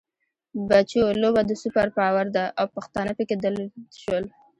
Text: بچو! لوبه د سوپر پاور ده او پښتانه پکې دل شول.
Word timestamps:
بچو! 0.69 1.01
لوبه 1.21 1.41
د 1.45 1.51
سوپر 1.61 1.87
پاور 1.97 2.27
ده 2.35 2.43
او 2.59 2.65
پښتانه 2.75 3.11
پکې 3.17 3.35
دل 3.43 3.55
شول. 4.01 4.23